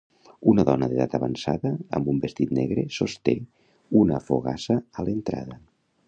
Una 0.51 0.63
dona 0.67 0.87
d'edat 0.91 1.11
avançada 1.17 1.73
amb 1.97 2.09
un 2.13 2.21
vestit 2.23 2.55
negre 2.59 2.85
sosté 2.95 3.35
una 4.01 4.21
fogassa 4.31 4.79
a 5.03 5.07
l'entrada. 5.11 5.59